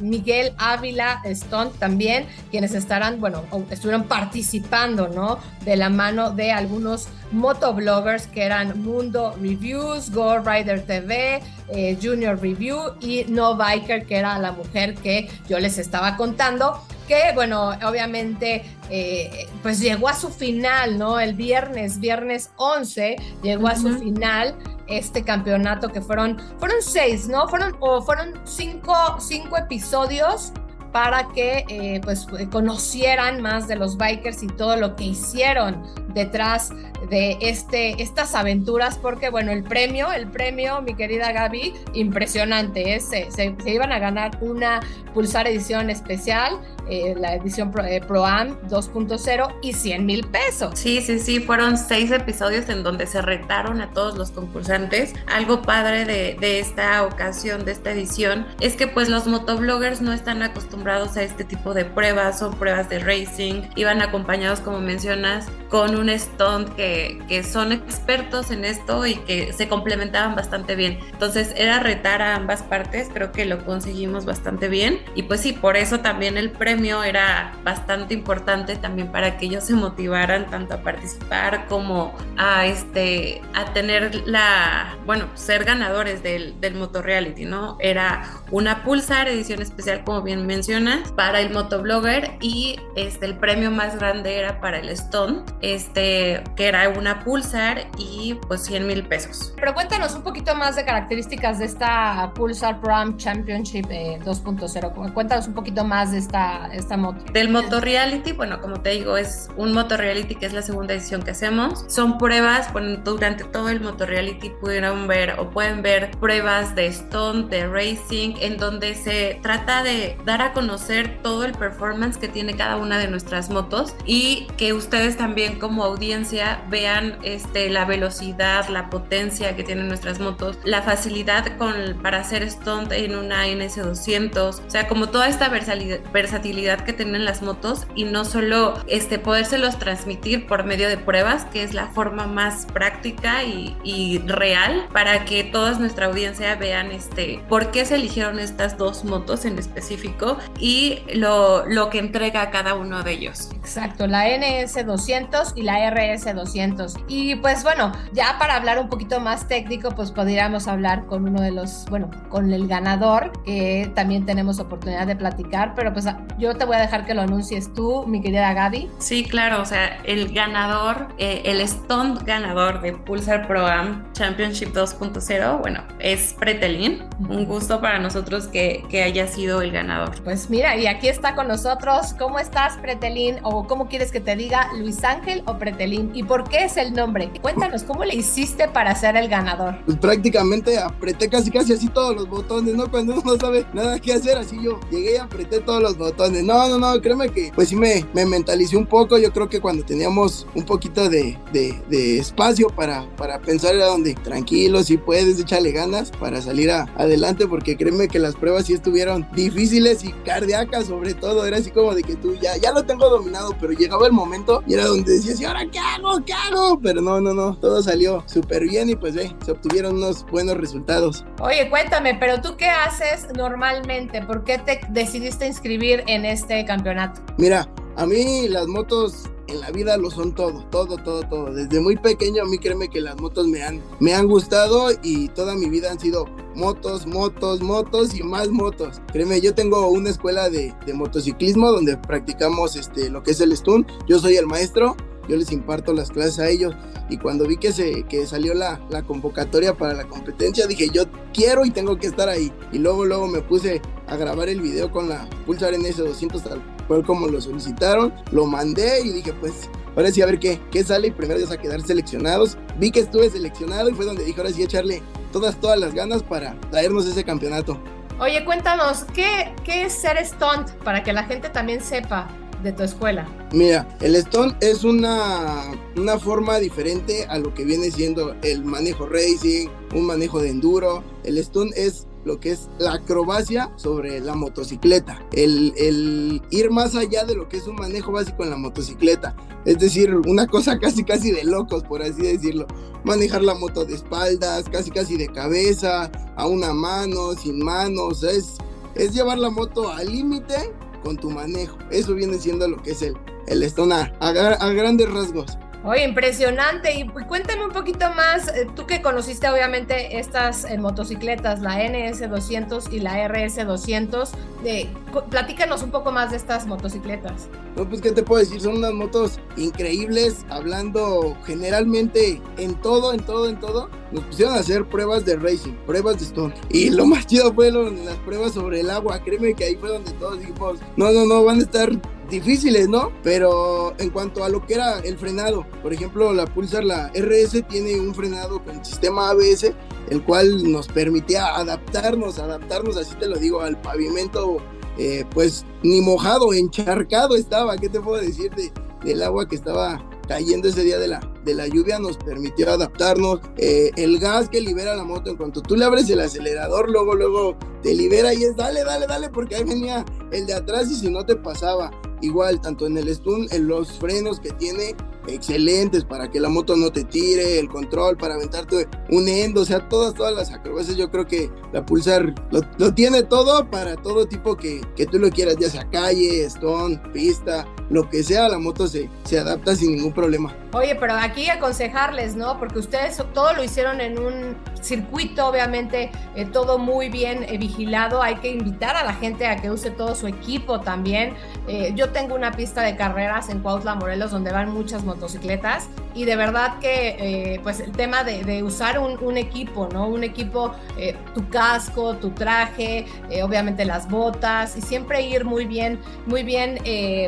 Miguel 0.00 0.54
Ávila 0.56 1.20
Stunt 1.26 1.78
también, 1.78 2.26
quienes 2.50 2.74
estarán, 2.74 3.20
bueno, 3.20 3.42
estuvieron 3.70 4.04
participando, 4.04 5.08
¿no? 5.08 5.38
De 5.64 5.76
la 5.76 5.90
mano 5.90 6.30
de 6.30 6.52
algunos 6.52 7.08
motobloggers 7.32 8.26
que 8.26 8.42
eran 8.42 8.82
Mundo 8.82 9.34
Reviews, 9.40 10.10
Go 10.10 10.38
Rider 10.38 10.82
TV, 10.82 11.42
eh, 11.68 11.98
Junior 12.00 12.40
Review 12.40 12.94
y 13.00 13.24
No 13.28 13.56
Biker, 13.56 14.06
que 14.06 14.16
era 14.16 14.38
la 14.38 14.52
mujer 14.52 14.94
que 14.94 15.28
yo 15.48 15.58
les 15.58 15.78
estaba 15.78 16.16
contando, 16.16 16.80
que 17.08 17.32
bueno, 17.34 17.70
obviamente 17.86 18.64
eh, 18.90 19.48
pues 19.62 19.80
llegó 19.80 20.08
a 20.08 20.14
su 20.14 20.30
final, 20.30 20.98
¿no? 20.98 21.20
El 21.20 21.34
viernes, 21.34 22.00
viernes 22.00 22.50
11, 22.56 23.16
llegó 23.42 23.68
a 23.68 23.76
su 23.76 23.98
final 23.98 24.56
este 24.86 25.24
campeonato 25.24 25.88
que 25.88 26.00
fueron, 26.00 26.38
fueron 26.58 26.82
seis, 26.82 27.28
¿no? 27.28 27.48
Fueron, 27.48 27.76
o 27.80 28.02
fueron 28.02 28.34
cinco, 28.44 28.94
cinco 29.18 29.56
episodios 29.56 30.52
para 30.92 31.28
que 31.30 31.64
eh, 31.68 32.00
pues 32.04 32.24
conocieran 32.52 33.42
más 33.42 33.66
de 33.66 33.74
los 33.74 33.96
bikers 33.96 34.44
y 34.44 34.46
todo 34.46 34.76
lo 34.76 34.94
que 34.94 35.04
hicieron 35.04 35.82
detrás 36.14 36.70
de 37.10 37.36
este, 37.40 38.02
estas 38.02 38.34
aventuras, 38.34 38.98
porque 38.98 39.30
bueno, 39.30 39.52
el 39.52 39.62
premio, 39.62 40.12
el 40.12 40.28
premio, 40.28 40.80
mi 40.82 40.94
querida 40.94 41.32
Gaby, 41.32 41.74
impresionante, 41.92 42.94
es, 42.94 43.08
se, 43.08 43.54
iban 43.66 43.92
a 43.92 43.98
ganar 43.98 44.38
una 44.40 44.80
Pulsar 45.12 45.46
edición 45.46 45.90
especial, 45.90 46.58
eh, 46.88 47.14
la 47.16 47.36
edición 47.36 47.70
Pro, 47.70 47.84
eh, 47.84 48.02
Am 48.26 48.58
2.0 48.68 49.54
y 49.62 49.72
100 49.72 50.04
mil 50.04 50.26
pesos. 50.26 50.76
Sí, 50.76 51.00
sí, 51.02 51.20
sí, 51.20 51.38
fueron 51.38 51.78
seis 51.78 52.10
episodios 52.10 52.68
en 52.68 52.82
donde 52.82 53.06
se 53.06 53.22
retaron 53.22 53.80
a 53.80 53.92
todos 53.92 54.18
los 54.18 54.32
concursantes. 54.32 55.12
Algo 55.32 55.62
padre 55.62 56.04
de, 56.04 56.36
de 56.40 56.58
esta 56.58 57.04
ocasión, 57.04 57.64
de 57.64 57.72
esta 57.72 57.92
edición, 57.92 58.46
es 58.60 58.74
que 58.74 58.88
pues 58.88 59.08
los 59.08 59.28
motobloggers 59.28 60.00
no 60.00 60.12
están 60.12 60.42
acostumbrados 60.42 61.16
a 61.16 61.22
este 61.22 61.44
tipo 61.44 61.74
de 61.74 61.84
pruebas, 61.84 62.40
son 62.40 62.54
pruebas 62.54 62.88
de 62.88 62.98
racing, 62.98 63.62
iban 63.76 64.02
acompañados, 64.02 64.58
como 64.58 64.80
mencionas, 64.80 65.46
con 65.68 65.94
un 65.94 66.03
stunt 66.10 66.68
que, 66.76 67.20
que, 67.28 67.42
son 67.42 67.72
expertos 67.72 68.50
en 68.50 68.64
esto 68.64 69.06
y 69.06 69.16
que 69.16 69.52
se 69.52 69.68
complementaban 69.68 70.34
bastante 70.34 70.76
bien. 70.76 70.98
Entonces 71.12 71.52
era 71.56 71.80
retar 71.80 72.22
a 72.22 72.36
ambas 72.36 72.62
partes, 72.62 73.08
creo 73.12 73.32
que 73.32 73.44
lo 73.44 73.64
conseguimos 73.64 74.24
bastante 74.24 74.68
bien 74.68 75.00
y 75.14 75.24
pues 75.24 75.40
sí, 75.40 75.52
por 75.52 75.76
eso 75.76 76.00
también 76.00 76.36
el 76.36 76.50
premio 76.50 77.02
era 77.02 77.52
bastante 77.64 78.14
importante 78.14 78.76
también 78.76 79.10
para 79.10 79.36
que 79.36 79.46
ellos 79.46 79.64
se 79.64 79.74
motivaran 79.74 80.50
tanto 80.50 80.74
a 80.74 80.82
participar 80.82 81.66
como 81.66 82.14
a 82.36 82.66
este 82.66 83.42
a 83.54 83.72
tener 83.72 84.26
la, 84.26 84.96
bueno, 85.06 85.26
ser 85.34 85.64
ganadores 85.64 86.22
del, 86.22 86.60
del 86.60 86.74
Motor 86.74 87.04
Reality, 87.04 87.44
¿no? 87.44 87.76
Era 87.80 88.30
una 88.50 88.84
Pulsar 88.84 89.28
edición 89.28 89.62
especial 89.62 90.04
como 90.04 90.22
bien 90.22 90.46
mencionas 90.46 91.10
para 91.12 91.40
el 91.40 91.52
motoblogger 91.52 92.32
y 92.40 92.78
este 92.96 93.26
el 93.26 93.36
premio 93.36 93.70
más 93.70 93.98
grande 93.98 94.38
era 94.38 94.60
para 94.60 94.78
el 94.78 94.88
Stone 94.90 95.42
este, 95.60 95.93
que 95.94 96.42
era 96.58 96.88
una 96.88 97.20
Pulsar 97.20 97.86
y 97.98 98.34
pues 98.46 98.64
100 98.64 98.86
mil 98.86 99.06
pesos. 99.06 99.52
Pero 99.56 99.74
cuéntanos 99.74 100.14
un 100.14 100.22
poquito 100.22 100.54
más 100.54 100.76
de 100.76 100.84
características 100.84 101.58
de 101.58 101.66
esta 101.66 102.32
Pulsar 102.34 102.80
Pro 102.80 102.94
Championship 103.16 103.86
2.0. 103.86 105.12
Cuéntanos 105.12 105.48
un 105.48 105.54
poquito 105.54 105.84
más 105.84 106.12
de 106.12 106.18
esta, 106.18 106.68
esta 106.72 106.96
moto. 106.96 107.24
Del 107.32 107.48
Moto 107.48 107.80
Reality, 107.80 108.32
bueno, 108.32 108.60
como 108.60 108.80
te 108.80 108.90
digo, 108.90 109.16
es 109.16 109.48
un 109.56 109.72
Moto 109.72 109.96
Reality 109.96 110.34
que 110.34 110.46
es 110.46 110.52
la 110.52 110.62
segunda 110.62 110.94
edición 110.94 111.22
que 111.22 111.32
hacemos. 111.32 111.84
Son 111.88 112.18
pruebas, 112.18 112.72
bueno, 112.72 112.98
durante 113.04 113.44
todo 113.44 113.68
el 113.68 113.80
Moto 113.80 114.06
Reality 114.06 114.50
pudieron 114.50 115.06
ver 115.06 115.38
o 115.38 115.50
pueden 115.50 115.82
ver 115.82 116.10
pruebas 116.18 116.74
de 116.74 116.92
stunt, 116.92 117.50
de 117.50 117.66
racing, 117.66 118.34
en 118.40 118.56
donde 118.56 118.94
se 118.94 119.38
trata 119.42 119.82
de 119.82 120.16
dar 120.24 120.42
a 120.42 120.52
conocer 120.52 121.20
todo 121.22 121.44
el 121.44 121.52
performance 121.52 122.18
que 122.18 122.28
tiene 122.28 122.54
cada 122.54 122.76
una 122.76 122.98
de 122.98 123.08
nuestras 123.08 123.50
motos 123.50 123.94
y 124.04 124.46
que 124.56 124.72
ustedes 124.72 125.16
también 125.16 125.58
como 125.58 125.83
audiencia 125.84 126.62
vean 126.68 127.18
este, 127.22 127.70
la 127.70 127.84
velocidad, 127.84 128.68
la 128.68 128.90
potencia 128.90 129.56
que 129.56 129.64
tienen 129.64 129.88
nuestras 129.88 130.20
motos, 130.20 130.58
la 130.64 130.82
facilidad 130.82 131.56
con, 131.56 131.74
para 132.02 132.20
hacer 132.20 132.48
stunt 132.50 132.92
en 132.92 133.16
una 133.16 133.46
NS200, 133.46 134.66
o 134.66 134.70
sea, 134.70 134.88
como 134.88 135.08
toda 135.08 135.28
esta 135.28 135.48
versatilidad 135.48 136.80
que 136.80 136.92
tienen 136.92 137.24
las 137.24 137.42
motos 137.42 137.86
y 137.94 138.04
no 138.04 138.24
solo 138.24 138.74
este, 138.86 139.18
podérselos 139.18 139.78
transmitir 139.78 140.46
por 140.46 140.64
medio 140.64 140.88
de 140.88 140.98
pruebas, 140.98 141.44
que 141.46 141.62
es 141.62 141.74
la 141.74 141.88
forma 141.88 142.26
más 142.26 142.66
práctica 142.66 143.44
y, 143.44 143.76
y 143.84 144.18
real 144.26 144.86
para 144.92 145.24
que 145.24 145.44
toda 145.44 145.72
nuestra 145.78 146.06
audiencia 146.06 146.54
vean 146.56 146.90
este, 146.90 147.42
por 147.48 147.70
qué 147.70 147.84
se 147.84 147.96
eligieron 147.96 148.38
estas 148.38 148.78
dos 148.78 149.04
motos 149.04 149.44
en 149.44 149.58
específico 149.58 150.38
y 150.58 151.00
lo, 151.14 151.66
lo 151.66 151.90
que 151.90 151.98
entrega 151.98 152.50
cada 152.50 152.74
uno 152.74 153.02
de 153.02 153.12
ellos. 153.12 153.50
Exacto, 153.54 154.06
la 154.06 154.28
NS200 154.28 155.52
y 155.56 155.62
la 155.64 155.78
RS200. 155.90 157.04
Y 157.08 157.36
pues 157.36 157.62
bueno, 157.64 157.92
ya 158.12 158.36
para 158.38 158.56
hablar 158.56 158.78
un 158.78 158.88
poquito 158.88 159.20
más 159.20 159.48
técnico, 159.48 159.90
pues 159.90 160.10
podríamos 160.10 160.68
hablar 160.68 161.06
con 161.06 161.28
uno 161.28 161.40
de 161.40 161.50
los, 161.50 161.86
bueno, 161.90 162.10
con 162.28 162.52
el 162.52 162.68
ganador, 162.68 163.32
que 163.44 163.90
también 163.94 164.26
tenemos 164.26 164.60
oportunidad 164.60 165.06
de 165.06 165.16
platicar, 165.16 165.74
pero 165.74 165.92
pues 165.92 166.06
yo 166.38 166.54
te 166.56 166.64
voy 166.64 166.76
a 166.76 166.80
dejar 166.80 167.04
que 167.04 167.14
lo 167.14 167.22
anuncies 167.22 167.72
tú, 167.72 168.04
mi 168.06 168.20
querida 168.20 168.52
Gaby. 168.52 168.90
Sí, 168.98 169.24
claro, 169.24 169.62
o 169.62 169.64
sea, 169.64 169.98
el 170.04 170.32
ganador, 170.32 171.08
eh, 171.18 171.42
el 171.44 171.66
stunt 171.66 172.22
ganador 172.24 172.80
de 172.80 172.92
Pulsar 172.92 173.46
Pro 173.46 173.66
Am 173.66 174.12
Championship 174.12 174.72
2.0, 174.74 175.60
bueno, 175.60 175.82
es 175.98 176.34
Pretelín. 176.34 177.02
Un 177.28 177.46
gusto 177.46 177.80
para 177.80 177.98
nosotros 177.98 178.46
que, 178.46 178.84
que 178.88 179.02
haya 179.02 179.26
sido 179.26 179.62
el 179.62 179.72
ganador. 179.72 180.22
Pues 180.22 180.50
mira, 180.50 180.76
y 180.76 180.86
aquí 180.86 181.08
está 181.08 181.34
con 181.34 181.48
nosotros. 181.48 182.14
¿Cómo 182.18 182.38
estás, 182.38 182.76
Pretelín? 182.78 183.38
¿O 183.42 183.66
cómo 183.66 183.88
quieres 183.88 184.12
que 184.12 184.20
te 184.20 184.36
diga 184.36 184.70
Luis 184.76 185.02
Ángel 185.04 185.42
o 185.46 185.53
Pretelín? 185.58 186.10
¿Y 186.14 186.22
por 186.22 186.48
qué 186.48 186.64
es 186.64 186.76
el 186.76 186.92
nombre? 186.92 187.30
Cuéntanos, 187.42 187.82
¿cómo 187.84 188.04
le 188.04 188.14
hiciste 188.14 188.68
para 188.68 188.94
ser 188.94 189.16
el 189.16 189.28
ganador? 189.28 189.76
Pues 189.84 189.98
prácticamente 189.98 190.78
apreté 190.78 191.28
casi 191.28 191.50
casi 191.50 191.72
así 191.72 191.88
todos 191.88 192.14
los 192.14 192.28
botones, 192.28 192.74
¿no? 192.74 192.90
Cuando 192.90 193.14
uno 193.14 193.22
no 193.24 193.36
sabe 193.36 193.66
nada 193.72 193.98
qué 193.98 194.14
hacer, 194.14 194.38
así 194.38 194.56
yo 194.62 194.78
llegué 194.90 195.14
y 195.14 195.16
apreté 195.16 195.60
todos 195.60 195.82
los 195.82 195.96
botones. 195.96 196.44
No, 196.44 196.68
no, 196.68 196.78
no, 196.78 197.00
créeme 197.00 197.28
que 197.28 197.52
pues 197.54 197.68
sí 197.68 197.76
me, 197.76 198.04
me 198.12 198.26
mentalicé 198.26 198.76
un 198.76 198.86
poco. 198.86 199.18
Yo 199.18 199.32
creo 199.32 199.48
que 199.48 199.60
cuando 199.60 199.84
teníamos 199.84 200.46
un 200.54 200.64
poquito 200.64 201.08
de, 201.08 201.38
de, 201.52 201.80
de 201.88 202.18
espacio 202.18 202.68
para, 202.68 203.06
para 203.16 203.40
pensar 203.40 203.74
era 203.74 203.86
donde 203.86 204.14
tranquilo, 204.14 204.82
si 204.82 204.96
puedes, 204.96 205.38
échale 205.38 205.72
ganas 205.72 206.10
para 206.10 206.40
salir 206.40 206.70
adelante, 206.70 207.46
porque 207.46 207.76
créeme 207.76 208.08
que 208.08 208.18
las 208.18 208.34
pruebas 208.36 208.66
sí 208.66 208.72
estuvieron 208.72 209.26
difíciles 209.34 210.04
y 210.04 210.12
cardíacas 210.24 210.86
sobre 210.86 211.14
todo. 211.14 211.46
Era 211.46 211.58
así 211.58 211.70
como 211.70 211.94
de 211.94 212.02
que 212.02 212.16
tú 212.16 212.34
ya, 212.34 212.56
ya 212.56 212.72
lo 212.72 212.84
tengo 212.84 213.08
dominado, 213.08 213.54
pero 213.60 213.72
llegaba 213.72 214.06
el 214.06 214.12
momento 214.12 214.62
y 214.66 214.74
era 214.74 214.86
donde 214.86 215.12
decías, 215.12 215.38
¿y 215.44 215.46
ahora 215.46 215.66
qué 215.70 215.78
hago? 215.78 216.24
¿Qué 216.24 216.32
hago? 216.32 216.80
Pero 216.80 217.02
no, 217.02 217.20
no, 217.20 217.34
no, 217.34 217.54
todo 217.58 217.82
salió 217.82 218.24
súper 218.26 218.62
bien 218.62 218.88
y 218.88 218.96
pues 218.96 219.14
ve, 219.14 219.30
se 219.44 219.52
obtuvieron 219.52 219.96
unos 219.96 220.24
buenos 220.30 220.56
resultados. 220.56 221.24
Oye, 221.40 221.68
cuéntame, 221.68 222.14
pero 222.14 222.40
tú 222.40 222.56
qué 222.56 222.66
haces 222.66 223.26
normalmente? 223.36 224.22
¿Por 224.22 224.44
qué 224.44 224.58
te 224.58 224.80
decidiste 224.88 225.46
inscribir 225.46 226.02
en 226.06 226.24
este 226.24 226.64
campeonato? 226.64 227.20
Mira, 227.36 227.68
a 227.96 228.06
mí 228.06 228.48
las 228.48 228.66
motos 228.66 229.24
en 229.48 229.60
la 229.60 229.70
vida 229.70 229.98
lo 229.98 230.10
son 230.10 230.34
todo, 230.34 230.64
todo, 230.70 230.96
todo, 230.96 231.22
todo. 231.24 231.52
Desde 231.52 231.78
muy 231.78 231.96
pequeño 231.96 232.42
a 232.42 232.46
mí 232.46 232.56
créeme 232.56 232.88
que 232.88 233.02
las 233.02 233.20
motos 233.20 233.46
me 233.46 233.62
han, 233.62 233.82
me 234.00 234.14
han 234.14 234.26
gustado 234.26 234.88
y 235.02 235.28
toda 235.28 235.54
mi 235.54 235.68
vida 235.68 235.90
han 235.92 236.00
sido 236.00 236.24
motos, 236.54 237.06
motos, 237.06 237.60
motos 237.60 238.14
y 238.14 238.22
más 238.22 238.48
motos. 238.48 239.02
Créeme, 239.12 239.42
yo 239.42 239.54
tengo 239.54 239.88
una 239.88 240.08
escuela 240.08 240.48
de, 240.48 240.74
de 240.86 240.94
motociclismo 240.94 241.70
donde 241.70 241.98
practicamos 241.98 242.76
este, 242.76 243.10
lo 243.10 243.22
que 243.22 243.32
es 243.32 243.40
el 243.42 243.54
stunt. 243.54 243.90
Yo 244.08 244.18
soy 244.18 244.36
el 244.36 244.46
maestro 244.46 244.96
yo 245.28 245.36
les 245.36 245.52
imparto 245.52 245.92
las 245.92 246.10
clases 246.10 246.38
a 246.38 246.48
ellos. 246.48 246.74
Y 247.08 247.18
cuando 247.18 247.46
vi 247.46 247.56
que, 247.56 247.72
se, 247.72 248.04
que 248.04 248.26
salió 248.26 248.54
la, 248.54 248.80
la, 248.90 249.02
convocatoria 249.02 249.74
para 249.74 249.92
la 249.92 250.04
competencia 250.04 250.66
dije 250.66 250.88
yo 250.90 251.04
quiero 251.34 251.64
y 251.64 251.70
tengo 251.70 251.96
que 251.98 252.06
estar 252.06 252.28
ahí. 252.28 252.52
Y 252.72 252.78
luego 252.78 253.04
luego 253.04 253.26
me 253.26 253.40
puse 253.40 253.82
a 254.06 254.16
grabar 254.16 254.48
el 254.48 254.60
video 254.60 254.90
con 254.90 255.08
la 255.08 255.28
Pulsar 255.46 255.74
NS200 255.74 256.42
tal 256.42 256.62
cual 256.86 257.04
como 257.04 257.26
lo 257.28 257.40
solicitaron, 257.40 258.12
lo 258.30 258.46
mandé 258.46 259.00
y 259.02 259.10
dije 259.10 259.32
pues 259.32 259.68
ahora 259.96 260.10
sí 260.10 260.22
a 260.22 260.26
ver 260.26 260.38
qué, 260.38 260.60
qué 260.70 260.84
sale. 260.84 261.08
Y 261.08 261.10
primero 261.10 261.40
ya 261.40 261.52
a 261.52 261.58
quedar 261.58 261.82
seleccionados, 261.82 262.56
vi 262.78 262.90
que 262.90 263.00
estuve 263.00 263.30
seleccionado 263.30 263.90
y 263.90 263.94
fue 263.94 264.04
donde 264.04 264.24
dije 264.24 264.40
ahora 264.40 264.52
sí 264.52 264.62
echarle 264.62 265.02
todas 265.32 265.60
todas 265.60 265.78
las 265.78 265.94
ganas 265.94 266.22
para 266.22 266.58
traernos 266.70 267.06
ese 267.06 267.24
campeonato. 267.24 267.78
Oye, 268.20 268.44
cuéntanos, 268.44 269.04
¿qué, 269.12 269.52
¿qué 269.64 269.86
es 269.86 269.92
ser 269.92 270.24
stunt? 270.24 270.70
Para 270.84 271.02
que 271.02 271.12
la 271.12 271.24
gente 271.24 271.48
también 271.48 271.80
sepa 271.80 272.28
de 272.64 272.72
tu 272.72 272.82
escuela? 272.82 273.28
Mira, 273.52 273.86
el 274.00 274.16
stone 274.16 274.56
es 274.60 274.82
una, 274.82 275.70
una 275.96 276.18
forma 276.18 276.58
diferente 276.58 277.26
a 277.28 277.38
lo 277.38 277.54
que 277.54 277.64
viene 277.64 277.90
siendo 277.90 278.34
el 278.42 278.64
manejo 278.64 279.06
racing, 279.06 279.68
un 279.94 280.06
manejo 280.06 280.40
de 280.40 280.48
enduro. 280.48 281.04
El 281.22 281.38
stone 281.38 281.70
es 281.76 282.08
lo 282.24 282.40
que 282.40 282.52
es 282.52 282.68
la 282.78 282.94
acrobacia 282.94 283.70
sobre 283.76 284.18
la 284.20 284.34
motocicleta, 284.34 285.22
el, 285.32 285.74
el, 285.76 286.42
ir 286.50 286.70
más 286.70 286.96
allá 286.96 287.24
de 287.24 287.34
lo 287.34 287.50
que 287.50 287.58
es 287.58 287.66
un 287.66 287.76
manejo 287.76 288.12
básico 288.12 288.44
en 288.44 288.50
la 288.50 288.56
motocicleta, 288.56 289.36
es 289.66 289.78
decir, 289.78 290.14
una 290.26 290.46
cosa 290.46 290.78
casi 290.80 291.04
casi 291.04 291.32
de 291.32 291.44
locos, 291.44 291.82
por 291.82 292.02
así 292.02 292.22
decirlo, 292.22 292.66
manejar 293.04 293.42
la 293.42 293.54
moto 293.54 293.84
de 293.84 293.94
espaldas, 293.94 294.64
casi 294.70 294.90
casi 294.90 295.18
de 295.18 295.28
cabeza, 295.28 296.10
a 296.36 296.46
una 296.46 296.72
mano, 296.72 297.34
sin 297.34 297.62
manos, 297.62 298.22
es, 298.22 298.56
es 298.94 299.12
llevar 299.12 299.38
la 299.38 299.50
moto 299.50 299.90
al 299.90 300.10
límite 300.10 300.72
con 301.04 301.16
tu 301.16 301.30
manejo. 301.30 301.78
Eso 301.90 302.14
viene 302.14 302.38
siendo 302.38 302.66
lo 302.66 302.82
que 302.82 302.92
es 302.92 303.02
el, 303.02 303.16
el 303.46 303.62
Stone 303.62 303.94
a, 303.94 304.12
a, 304.18 304.72
grandes 304.72 305.08
rasgos. 305.12 305.56
Oye, 305.84 306.02
impresionante. 306.02 306.98
Y 306.98 307.06
cuéntame 307.06 307.64
un 307.64 307.70
poquito 307.70 308.10
más, 308.14 308.48
eh, 308.48 308.66
tú 308.74 308.86
que 308.86 309.02
conociste 309.02 309.48
obviamente 309.50 310.18
estas 310.18 310.64
eh, 310.64 310.78
motocicletas, 310.78 311.60
la 311.60 311.78
NS200 311.78 312.90
y 312.90 313.00
la 313.00 313.28
RS200, 313.28 314.30
de, 314.62 314.88
platícanos 315.28 315.82
un 315.82 315.90
poco 315.90 316.10
más 316.10 316.30
de 316.30 316.38
estas 316.38 316.66
motocicletas. 316.66 317.48
No, 317.76 317.86
pues, 317.86 318.00
¿qué 318.00 318.12
te 318.12 318.22
puedo 318.22 318.40
decir? 318.40 318.62
Son 318.62 318.76
unas 318.76 318.94
motos 318.94 319.38
increíbles, 319.56 320.46
hablando 320.48 321.36
generalmente 321.44 322.40
en 322.56 322.74
todo, 322.76 323.12
en 323.12 323.20
todo, 323.20 323.48
en 323.50 323.60
todo. 323.60 323.90
Nos 324.10 324.24
pusieron 324.24 324.54
a 324.54 324.60
hacer 324.60 324.86
pruebas 324.86 325.26
de 325.26 325.36
racing, 325.36 325.72
pruebas 325.86 326.18
de 326.18 326.24
stone. 326.24 326.54
Y 326.70 326.90
lo 326.90 327.04
más 327.04 327.26
chido 327.26 327.52
fue 327.52 327.70
las 327.70 328.16
pruebas 328.18 328.54
sobre 328.54 328.80
el 328.80 328.90
agua. 328.90 329.20
Créeme 329.22 329.52
que 329.54 329.64
ahí 329.64 329.76
fue 329.76 329.90
donde 329.90 330.12
todos 330.12 330.38
dijimos, 330.38 330.78
no, 330.96 331.12
no, 331.12 331.26
no, 331.26 331.44
van 331.44 331.58
a 331.58 331.62
estar 331.62 331.90
difíciles, 332.28 332.88
¿no? 332.88 333.12
Pero 333.22 333.94
en 333.98 334.10
cuanto 334.10 334.44
a 334.44 334.48
lo 334.48 334.64
que 334.66 334.74
era 334.74 334.98
el 335.00 335.16
frenado, 335.18 335.66
por 335.82 335.92
ejemplo, 335.92 336.32
la 336.32 336.46
Pulsar, 336.46 336.84
la 336.84 337.10
RS 337.14 337.66
tiene 337.68 338.00
un 338.00 338.14
frenado 338.14 338.62
con 338.64 338.84
sistema 338.84 339.30
ABS, 339.30 339.72
el 340.10 340.22
cual 340.24 340.70
nos 340.70 340.88
permitía 340.88 341.46
adaptarnos, 341.56 342.38
adaptarnos, 342.38 342.96
así 342.96 343.14
te 343.16 343.28
lo 343.28 343.36
digo, 343.36 343.60
al 343.60 343.80
pavimento, 343.80 344.58
eh, 344.98 345.24
pues 345.32 345.64
ni 345.82 346.00
mojado, 346.00 346.52
encharcado 346.52 347.36
estaba, 347.36 347.76
¿qué 347.76 347.88
te 347.88 348.00
puedo 348.00 348.22
decir 348.22 348.50
de, 348.54 348.72
del 349.04 349.22
agua 349.22 349.46
que 349.48 349.56
estaba 349.56 350.02
cayendo 350.26 350.68
ese 350.68 350.82
día 350.82 350.98
de 350.98 351.08
la, 351.08 351.20
de 351.44 351.54
la 351.54 351.66
lluvia 351.66 351.98
nos 351.98 352.16
permitió 352.16 352.70
adaptarnos. 352.70 353.40
Eh, 353.56 353.90
el 353.96 354.18
gas 354.18 354.48
que 354.48 354.60
libera 354.60 354.96
la 354.96 355.04
moto, 355.04 355.30
en 355.30 355.36
cuanto 355.36 355.60
tú 355.60 355.76
le 355.76 355.84
abres 355.84 356.08
el 356.10 356.20
acelerador, 356.20 356.90
luego, 356.90 357.14
luego 357.14 357.56
te 357.82 357.94
libera 357.94 358.32
y 358.34 358.44
es 358.44 358.56
dale, 358.56 358.84
dale, 358.84 359.06
dale, 359.06 359.28
porque 359.28 359.56
ahí 359.56 359.64
venía 359.64 360.04
el 360.32 360.46
de 360.46 360.54
atrás 360.54 360.90
y 360.90 360.94
si 360.94 361.10
no 361.10 361.24
te 361.24 361.36
pasaba. 361.36 361.90
Igual, 362.24 362.58
tanto 362.58 362.86
en 362.86 362.96
el 362.96 363.08
stun, 363.14 363.46
en 363.50 363.68
los 363.68 363.98
frenos 363.98 364.40
que 364.40 364.48
tiene, 364.48 364.96
excelentes 365.26 366.04
para 366.04 366.30
que 366.30 366.40
la 366.40 366.48
moto 366.48 366.76
no 366.76 366.90
te 366.90 367.04
tire, 367.04 367.58
el 367.58 367.68
control 367.68 368.16
para 368.16 368.34
aventarte 368.34 368.88
un 369.10 369.28
endo, 369.28 369.62
o 369.62 369.64
sea, 369.64 369.88
todas, 369.88 370.14
todas 370.14 370.34
las 370.34 370.52
acrobacias, 370.52 370.96
yo 370.96 371.10
creo 371.10 371.26
que 371.26 371.50
la 371.72 371.84
Pulsar 371.84 372.34
lo, 372.50 372.94
tiene 372.94 373.22
todo 373.22 373.70
para 373.70 373.96
todo 373.96 374.26
tipo 374.26 374.56
que, 374.56 374.80
que, 374.96 375.06
tú 375.06 375.18
lo 375.18 375.30
quieras, 375.30 375.56
ya 375.58 375.68
sea 375.68 375.88
calle, 375.90 376.44
stone, 376.44 377.00
pista, 377.12 377.66
lo 377.90 378.08
que 378.08 378.22
sea, 378.22 378.48
la 378.48 378.58
moto 378.58 378.86
se, 378.86 379.08
se 379.24 379.38
adapta 379.38 379.74
sin 379.76 379.96
ningún 379.96 380.12
problema. 380.12 380.54
Oye, 380.72 380.96
pero 380.96 381.14
aquí 381.14 381.48
aconsejarles, 381.50 382.34
¿no? 382.34 382.58
Porque 382.58 382.80
ustedes 382.80 383.22
todo 383.32 383.52
lo 383.52 383.62
hicieron 383.62 384.00
en 384.00 384.18
un 384.18 384.56
circuito, 384.80 385.46
obviamente, 385.46 386.10
eh, 386.34 386.46
todo 386.46 386.78
muy 386.78 387.08
bien 387.08 387.44
eh, 387.44 387.58
vigilado. 387.58 388.22
Hay 388.22 388.36
que 388.36 388.50
invitar 388.50 388.96
a 388.96 389.04
la 389.04 389.14
gente 389.14 389.46
a 389.46 389.56
que 389.56 389.70
use 389.70 389.90
todo 389.90 390.14
su 390.14 390.26
equipo 390.26 390.80
también. 390.80 391.34
Eh, 391.68 391.92
yo 391.94 392.10
tengo 392.10 392.34
una 392.34 392.52
pista 392.52 392.82
de 392.82 392.96
carreras 392.96 393.48
en 393.50 393.60
Cuautla, 393.60 393.94
Morelos, 393.94 394.30
donde 394.30 394.50
van 394.50 394.70
muchas 394.70 395.04
motocicletas 395.14 395.88
y 396.14 396.24
de 396.24 396.36
verdad 396.36 396.78
que 396.78 397.16
eh, 397.18 397.60
pues 397.62 397.80
el 397.80 397.92
tema 397.92 398.22
de, 398.24 398.62
usar 398.62 398.98
un, 398.98 399.36
equipo, 399.36 399.88
¿no? 399.92 400.06
Un 400.06 400.22
equipo, 400.22 400.72
eh, 400.96 401.16
tu 401.34 401.48
casco, 401.48 402.16
tu 402.16 402.30
traje, 402.30 403.06
eh, 403.30 403.42
obviamente 403.42 403.84
las 403.84 404.08
botas 404.08 404.76
y 404.76 404.80
siempre 404.80 405.22
ir 405.22 405.44
muy 405.44 405.64
bien, 405.66 405.98
muy 406.26 406.42
bien 406.42 406.78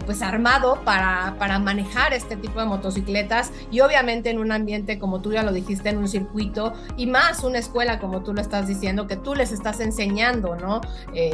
pues 0.04 0.22
armado 0.22 0.80
para, 0.84 1.34
para 1.38 1.58
manejar 1.58 2.12
este 2.12 2.36
tipo 2.36 2.60
de 2.60 2.66
motocicletas 2.66 3.50
y 3.70 3.80
obviamente 3.80 4.30
en 4.30 4.38
un 4.38 4.52
ambiente 4.52 4.98
como 4.98 5.20
tú 5.20 5.32
ya 5.32 5.42
lo 5.42 5.52
dijiste, 5.52 5.88
en 5.88 5.98
un 5.98 6.08
circuito 6.08 6.74
y 6.96 7.06
más 7.06 7.42
una 7.42 7.58
escuela 7.58 7.98
como 7.98 8.22
tú 8.22 8.32
lo 8.32 8.40
estás 8.40 8.68
diciendo, 8.68 9.06
que 9.06 9.16
tú 9.16 9.34
les 9.34 9.52
estás 9.52 9.80
enseñando, 9.80 10.56
¿no? 10.56 10.80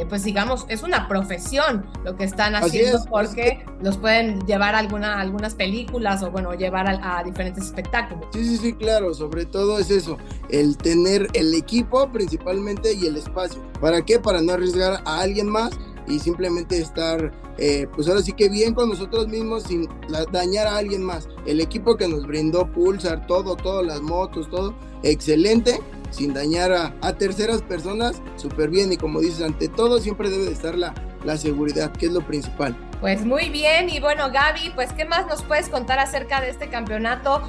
pues 0.08 0.24
digamos, 0.24 0.64
es 0.68 0.82
una 0.82 1.08
profesión 1.08 1.86
lo 2.04 2.16
que 2.16 2.24
están 2.24 2.54
haciendo 2.54 3.04
porque 3.10 3.64
los 3.82 3.98
pueden 3.98 4.40
llevar 4.46 4.74
a 4.74 4.78
alguna, 4.78 5.20
algunas 5.20 5.54
películas 5.54 6.22
o 6.22 6.30
bueno, 6.30 6.41
llevar 6.50 6.86
a, 6.88 7.22
diferentes 7.24 7.64
espectáculos. 7.64 8.26
Sí, 8.32 8.44
sí, 8.44 8.56
sí, 8.56 8.72
claro, 8.74 9.14
sobre 9.14 9.46
todo 9.46 9.78
es 9.78 9.90
eso, 9.90 10.18
el 10.48 10.76
tener 10.76 11.28
el 11.34 11.54
equipo 11.54 12.10
principalmente 12.10 12.92
y 12.92 13.06
el 13.06 13.16
espacio. 13.16 13.62
¿Para 13.80 14.04
qué? 14.04 14.18
Para 14.18 14.42
no 14.42 14.52
arriesgar 14.52 15.02
a 15.04 15.20
alguien 15.20 15.48
más 15.48 15.70
y 16.06 16.18
simplemente 16.18 16.78
estar, 16.78 17.32
eh, 17.58 17.86
pues 17.94 18.08
ahora 18.08 18.22
sí 18.22 18.32
que 18.32 18.48
bien 18.48 18.74
con 18.74 18.88
nosotros 18.88 19.28
mismos 19.28 19.62
sin 19.64 19.88
dañar 20.32 20.66
a 20.66 20.76
alguien 20.76 21.02
más. 21.04 21.28
El 21.46 21.60
equipo 21.60 21.96
que 21.96 22.08
nos 22.08 22.26
brindó 22.26 22.70
Pulsar, 22.72 23.26
todo, 23.26 23.56
todas 23.56 23.86
las 23.86 24.02
motos, 24.02 24.50
todo, 24.50 24.74
excelente 25.02 25.80
sin 26.10 26.34
dañar 26.34 26.72
a, 26.72 26.94
a 27.00 27.14
terceras 27.14 27.62
personas, 27.62 28.20
súper 28.36 28.68
bien. 28.68 28.92
Y 28.92 28.96
como 28.96 29.20
dices, 29.20 29.42
ante 29.42 29.68
todo 29.68 29.98
siempre 29.98 30.28
debe 30.28 30.44
de 30.44 30.52
estar 30.52 30.76
la, 30.76 30.94
la 31.24 31.36
seguridad, 31.36 31.92
que 31.92 32.06
es 32.06 32.12
lo 32.12 32.20
principal. 32.20 32.76
Pues 33.00 33.24
muy 33.24 33.48
bien, 33.48 33.88
y 33.88 34.00
bueno, 34.00 34.30
Gaby, 34.30 34.72
pues 34.74 34.92
¿qué 34.92 35.04
más 35.04 35.26
nos 35.26 35.42
puedes 35.42 35.68
contar 35.68 35.98
acerca 35.98 36.40
de 36.40 36.50
este 36.50 36.68
campeonato? 36.68 37.42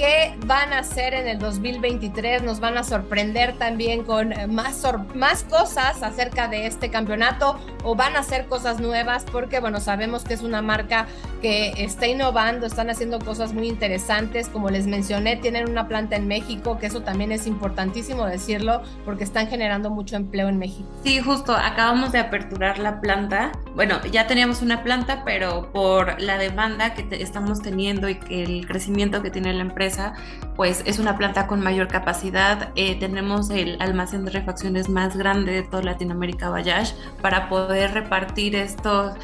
¿Qué 0.00 0.34
van 0.46 0.72
a 0.72 0.78
hacer 0.78 1.12
en 1.12 1.28
el 1.28 1.38
2023? 1.38 2.42
Nos 2.42 2.58
van 2.58 2.78
a 2.78 2.84
sorprender 2.84 3.58
también 3.58 4.02
con 4.02 4.32
más, 4.48 4.82
más 5.14 5.44
cosas 5.44 6.02
acerca 6.02 6.48
de 6.48 6.64
este 6.64 6.88
campeonato 6.88 7.60
o 7.84 7.94
van 7.94 8.16
a 8.16 8.20
hacer 8.20 8.46
cosas 8.46 8.80
nuevas 8.80 9.26
porque, 9.30 9.60
bueno, 9.60 9.78
sabemos 9.78 10.24
que 10.24 10.32
es 10.32 10.40
una 10.40 10.62
marca 10.62 11.06
que 11.42 11.74
está 11.76 12.06
innovando, 12.06 12.64
están 12.64 12.88
haciendo 12.88 13.18
cosas 13.18 13.52
muy 13.52 13.68
interesantes. 13.68 14.48
Como 14.48 14.70
les 14.70 14.86
mencioné, 14.86 15.36
tienen 15.36 15.68
una 15.68 15.86
planta 15.86 16.16
en 16.16 16.26
México, 16.28 16.78
que 16.78 16.86
eso 16.86 17.02
también 17.02 17.30
es 17.30 17.46
importantísimo 17.46 18.24
decirlo 18.24 18.80
porque 19.04 19.24
están 19.24 19.48
generando 19.48 19.90
mucho 19.90 20.16
empleo 20.16 20.48
en 20.48 20.58
México. 20.58 20.88
Sí, 21.04 21.20
justo, 21.20 21.54
acabamos 21.54 22.10
de 22.12 22.20
aperturar 22.20 22.78
la 22.78 23.02
planta. 23.02 23.52
Bueno, 23.74 24.00
ya 24.10 24.26
teníamos 24.26 24.62
una 24.62 24.82
planta, 24.82 25.22
pero 25.24 25.70
por 25.72 26.20
la 26.20 26.38
demanda 26.38 26.94
que 26.94 27.06
estamos 27.22 27.62
teniendo 27.62 28.08
y 28.08 28.16
que 28.16 28.42
el 28.42 28.66
crecimiento 28.66 29.22
que 29.22 29.30
tiene 29.30 29.52
la 29.54 29.62
empresa, 29.62 30.14
pues 30.56 30.82
es 30.86 30.98
una 30.98 31.16
planta 31.16 31.46
con 31.46 31.60
mayor 31.60 31.88
capacidad. 31.88 32.70
Eh, 32.74 32.98
tenemos 32.98 33.48
el 33.50 33.80
almacén 33.80 34.24
de 34.24 34.32
refacciones 34.32 34.88
más 34.88 35.16
grande 35.16 35.52
de 35.52 35.62
toda 35.62 35.82
Latinoamérica, 35.82 36.50
Bayash, 36.50 36.92
para 37.22 37.48
poder 37.48 37.94
repartir 37.94 38.56
estos, 38.56 39.14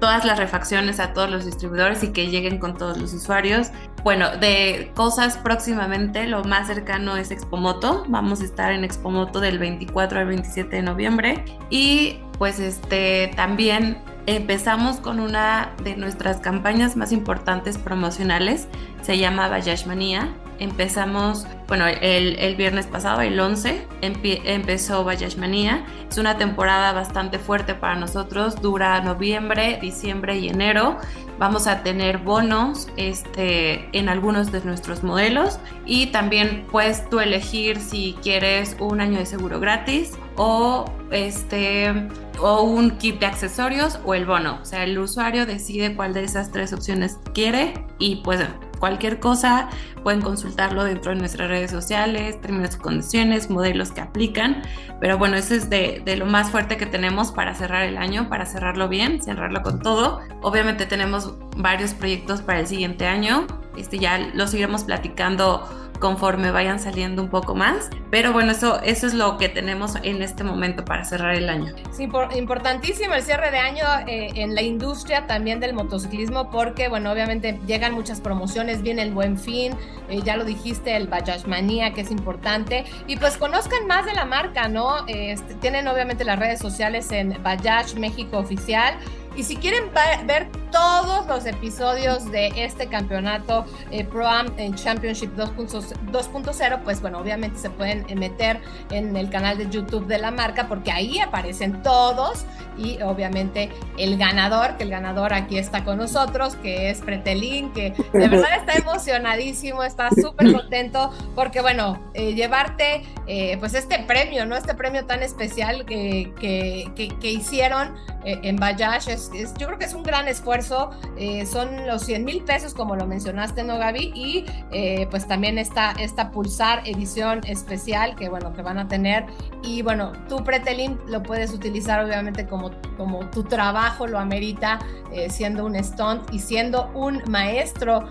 todas 0.00 0.24
las 0.24 0.38
refacciones 0.38 1.00
a 1.00 1.12
todos 1.12 1.30
los 1.30 1.44
distribuidores 1.44 2.02
y 2.04 2.12
que 2.12 2.28
lleguen 2.28 2.58
con 2.58 2.76
todos 2.76 2.98
los 2.98 3.12
usuarios. 3.12 3.70
Bueno, 4.04 4.36
de 4.36 4.92
cosas 4.94 5.36
próximamente, 5.38 6.26
lo 6.28 6.44
más 6.44 6.68
cercano 6.68 7.16
es 7.16 7.30
Expomoto. 7.30 8.04
Vamos 8.08 8.40
a 8.40 8.44
estar 8.44 8.72
en 8.72 8.84
Expomoto 8.84 9.40
del 9.40 9.58
24 9.58 10.20
al 10.20 10.26
27 10.26 10.76
de 10.76 10.82
noviembre. 10.82 11.44
Y 11.68 12.20
pues 12.38 12.60
este 12.60 13.32
también 13.34 13.97
empezamos 14.36 14.96
con 14.96 15.20
una 15.20 15.72
de 15.82 15.96
nuestras 15.96 16.38
campañas 16.38 16.96
más 16.96 17.12
importantes 17.12 17.78
promocionales, 17.78 18.68
se 19.00 19.16
llama 19.16 19.48
Bayash 19.48 19.86
Manía. 19.86 20.34
Empezamos, 20.58 21.46
bueno, 21.66 21.86
el, 21.86 22.56
viernes 22.56 22.86
pasado, 22.86 23.22
el 23.22 23.40
11, 23.40 23.86
empezó 24.02 25.02
Bayash 25.04 25.36
Manía. 25.36 25.86
Es 26.10 26.18
una 26.18 26.36
temporada 26.36 26.92
bastante 26.92 27.38
fuerte 27.38 27.74
para 27.74 27.94
nosotros, 27.94 28.60
dura 28.60 29.00
noviembre, 29.00 29.78
diciembre 29.80 30.36
y 30.38 30.48
enero. 30.48 30.98
Vamos 31.38 31.66
a 31.66 31.82
tener 31.82 32.18
bonos 32.18 32.88
este, 32.96 33.88
en 33.96 34.08
algunos 34.08 34.50
de 34.50 34.60
nuestros 34.64 35.04
modelos 35.04 35.60
y 35.86 36.06
también 36.06 36.66
puedes 36.70 37.08
tú 37.08 37.20
elegir 37.20 37.80
si 37.80 38.16
quieres 38.22 38.76
un 38.80 39.00
año 39.00 39.18
de 39.18 39.26
seguro 39.26 39.60
gratis 39.60 40.18
o 40.36 40.84
este 41.10 42.08
o 42.40 42.62
un 42.62 42.92
kit 42.98 43.20
de 43.20 43.26
accesorios 43.26 43.98
o 44.04 44.14
el 44.14 44.26
bono. 44.26 44.58
O 44.60 44.64
sea, 44.64 44.84
el 44.84 44.98
usuario 44.98 45.46
decide 45.46 45.94
cuál 45.94 46.12
de 46.12 46.24
esas 46.24 46.50
tres 46.50 46.72
opciones 46.72 47.18
quiere 47.34 47.84
y 47.98 48.16
pues 48.16 48.40
cualquier 48.78 49.20
cosa 49.20 49.68
pueden 50.02 50.22
consultarlo 50.22 50.84
dentro 50.84 51.12
de 51.12 51.18
nuestras 51.18 51.48
redes 51.48 51.70
sociales, 51.70 52.40
términos 52.40 52.76
y 52.76 52.78
condiciones, 52.78 53.50
modelos 53.50 53.92
que 53.92 54.00
aplican. 54.00 54.62
Pero 55.00 55.18
bueno, 55.18 55.36
eso 55.36 55.54
es 55.54 55.68
de, 55.68 56.02
de, 56.04 56.16
lo 56.16 56.26
más 56.26 56.50
fuerte 56.50 56.76
que 56.76 56.86
tenemos 56.86 57.32
para 57.32 57.54
cerrar 57.54 57.84
el 57.84 57.98
año, 57.98 58.28
para 58.28 58.46
cerrarlo 58.46 58.88
bien, 58.88 59.22
cerrarlo 59.22 59.62
con 59.62 59.80
todo. 59.80 60.20
Obviamente 60.42 60.86
tenemos 60.86 61.34
varios 61.56 61.94
proyectos 61.94 62.40
para 62.42 62.60
el 62.60 62.66
siguiente 62.66 63.06
año. 63.06 63.46
Este 63.76 63.98
ya 63.98 64.18
lo 64.18 64.46
seguiremos 64.46 64.84
platicando 64.84 65.87
conforme 65.98 66.50
vayan 66.50 66.78
saliendo 66.80 67.22
un 67.22 67.28
poco 67.28 67.54
más. 67.54 67.90
Pero 68.10 68.32
bueno, 68.32 68.52
eso, 68.52 68.80
eso 68.82 69.06
es 69.06 69.14
lo 69.14 69.36
que 69.38 69.48
tenemos 69.48 69.94
en 70.02 70.22
este 70.22 70.44
momento 70.44 70.84
para 70.84 71.04
cerrar 71.04 71.34
el 71.34 71.48
año. 71.48 71.74
Sí, 71.90 72.08
importantísimo 72.36 73.14
el 73.14 73.22
cierre 73.22 73.50
de 73.50 73.58
año 73.58 73.84
eh, 74.06 74.30
en 74.34 74.54
la 74.54 74.62
industria 74.62 75.26
también 75.26 75.60
del 75.60 75.74
motociclismo 75.74 76.50
porque, 76.50 76.88
bueno, 76.88 77.12
obviamente 77.12 77.58
llegan 77.66 77.94
muchas 77.94 78.20
promociones, 78.20 78.82
viene 78.82 79.02
el 79.02 79.12
Buen 79.12 79.38
Fin, 79.38 79.74
eh, 80.08 80.20
ya 80.24 80.36
lo 80.36 80.44
dijiste, 80.44 80.96
el 80.96 81.08
Bajaj 81.08 81.46
Manía, 81.46 81.92
que 81.92 82.02
es 82.02 82.10
importante. 82.10 82.84
Y 83.06 83.16
pues 83.16 83.36
conozcan 83.36 83.86
más 83.86 84.06
de 84.06 84.14
la 84.14 84.24
marca, 84.24 84.68
¿no? 84.68 85.06
Este, 85.06 85.54
tienen 85.54 85.88
obviamente 85.88 86.24
las 86.24 86.38
redes 86.38 86.60
sociales 86.60 87.10
en 87.12 87.42
Bajaj 87.42 87.94
México 87.96 88.38
Oficial 88.38 88.94
y 89.36 89.42
si 89.44 89.56
quieren 89.56 89.90
ver 90.26 90.48
todos 90.70 91.26
los 91.26 91.46
episodios 91.46 92.30
de 92.30 92.48
este 92.56 92.88
campeonato 92.88 93.64
eh, 93.90 94.04
Pro 94.04 94.26
Am 94.26 94.48
Championship 94.74 95.34
2.0, 95.36 96.82
pues 96.82 97.00
bueno, 97.00 97.18
obviamente 97.18 97.58
se 97.58 97.70
pueden 97.70 98.06
meter 98.18 98.60
en 98.90 99.16
el 99.16 99.30
canal 99.30 99.58
de 99.58 99.68
YouTube 99.68 100.06
de 100.06 100.18
la 100.18 100.30
marca 100.30 100.68
porque 100.68 100.90
ahí 100.90 101.18
aparecen 101.18 101.82
todos 101.82 102.44
y 102.76 103.00
obviamente 103.02 103.70
el 103.96 104.18
ganador, 104.18 104.76
que 104.76 104.84
el 104.84 104.90
ganador 104.90 105.32
aquí 105.32 105.58
está 105.58 105.84
con 105.84 105.98
nosotros, 105.98 106.56
que 106.56 106.90
es 106.90 107.00
Pretelín, 107.00 107.72
que 107.72 107.92
de 108.12 108.28
verdad 108.28 108.56
está 108.56 108.74
emocionadísimo, 108.74 109.82
está 109.82 110.10
súper 110.10 110.52
contento 110.52 111.12
porque 111.34 111.60
bueno, 111.60 112.00
eh, 112.14 112.34
llevarte 112.34 113.02
eh, 113.26 113.56
pues 113.58 113.74
este 113.74 113.98
premio, 114.00 114.46
¿no? 114.46 114.56
Este 114.56 114.74
premio 114.74 115.06
tan 115.06 115.22
especial 115.22 115.84
que, 115.84 116.32
que, 116.40 117.08
que, 117.20 117.30
hicieron 117.30 117.94
en 118.24 118.56
Bayash 118.56 119.08
es 119.08 119.27
yo 119.32 119.66
creo 119.66 119.78
que 119.78 119.84
es 119.84 119.94
un 119.94 120.02
gran 120.02 120.28
esfuerzo. 120.28 120.90
Eh, 121.16 121.46
son 121.46 121.86
los 121.86 122.02
100 122.02 122.24
mil 122.24 122.42
pesos, 122.44 122.74
como 122.74 122.96
lo 122.96 123.06
mencionaste, 123.06 123.64
¿no, 123.64 123.78
Gaby? 123.78 124.12
Y 124.14 124.44
eh, 124.72 125.06
pues 125.10 125.26
también 125.26 125.58
está 125.58 125.92
esta 125.92 126.30
Pulsar 126.30 126.82
edición 126.86 127.40
especial 127.46 128.16
que, 128.16 128.28
bueno, 128.28 128.52
que 128.52 128.62
van 128.62 128.78
a 128.78 128.88
tener. 128.88 129.26
Y 129.62 129.82
bueno, 129.82 130.12
tu 130.28 130.42
Pretelín 130.44 130.98
lo 131.06 131.22
puedes 131.22 131.52
utilizar, 131.52 132.04
obviamente, 132.04 132.46
como, 132.46 132.70
como 132.96 133.28
tu 133.30 133.42
trabajo 133.44 134.06
lo 134.06 134.18
amerita, 134.18 134.78
eh, 135.12 135.30
siendo 135.30 135.64
un 135.64 135.82
stunt 135.82 136.32
y 136.32 136.38
siendo 136.38 136.90
un 136.94 137.22
maestro 137.28 138.04